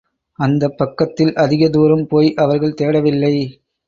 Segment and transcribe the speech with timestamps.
[0.39, 3.33] அந்தப் பக்கத்தில் அதிக தூரம் போய் அவர்கள் தேடவில்லை.